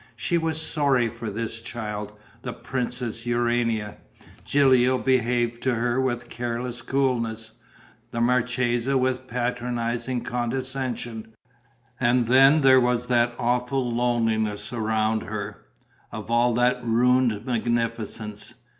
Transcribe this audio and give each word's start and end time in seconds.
She 0.15 0.39
was 0.39 0.59
sorry 0.59 1.09
for 1.09 1.29
this 1.29 1.61
child, 1.61 2.13
the 2.41 2.53
Princess 2.53 3.27
Urania. 3.27 3.97
Gilio 4.43 4.97
behaved 4.97 5.61
to 5.61 5.75
her 5.75 6.01
with 6.01 6.27
careless 6.27 6.81
coolness, 6.81 7.51
the 8.09 8.19
marchesa 8.19 8.97
with 8.97 9.27
patronizing 9.27 10.23
condescension. 10.23 11.35
And 11.99 12.25
then 12.25 12.61
there 12.61 12.81
was 12.81 13.05
that 13.09 13.35
awful 13.37 13.93
loneliness 13.93 14.73
around 14.73 15.21
her, 15.21 15.65
of 16.11 16.31
all 16.31 16.55
that 16.55 16.83
ruined 16.83 17.45
magnificence. 17.45 18.55